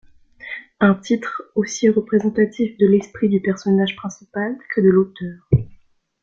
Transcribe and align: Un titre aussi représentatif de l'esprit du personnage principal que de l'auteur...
Un 0.79 0.95
titre 0.95 1.43
aussi 1.53 1.87
représentatif 1.87 2.75
de 2.79 2.87
l'esprit 2.87 3.29
du 3.29 3.39
personnage 3.39 3.95
principal 3.95 4.57
que 4.73 4.81
de 4.81 4.89
l'auteur... 4.89 5.47